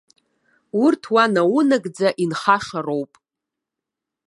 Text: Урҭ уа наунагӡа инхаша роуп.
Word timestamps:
Урҭ 0.83 1.03
уа 1.13 1.23
наунагӡа 1.33 2.09
инхаша 2.23 2.79
роуп. 2.85 3.11